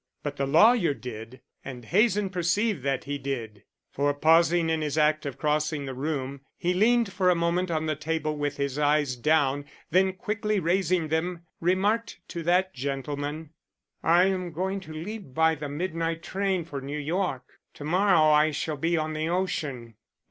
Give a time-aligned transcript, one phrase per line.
[0.23, 5.27] But the lawyer did and Hazen perceived that he did, for pausing in his act
[5.27, 9.15] of crossing the room, he leaned for a moment on the table with his eyes
[9.15, 13.51] down, then quickly raising them remarked to that gentleman:
[14.01, 17.59] "I am going to leave by the midnight train for New York.
[17.75, 19.93] To morrow I shall be on the ocean.